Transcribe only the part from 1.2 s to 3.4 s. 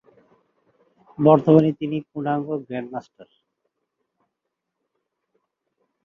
বর্তমানে তিনি পূর্ণাঙ্গ গ্র্যান্ডমাস্টার।